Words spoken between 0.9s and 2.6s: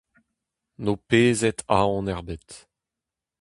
pezet aon ebet.